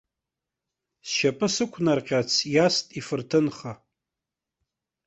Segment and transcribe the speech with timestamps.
[1.07, 3.73] Сшьапы сықәнаҟьарц иаст ифырҭынха.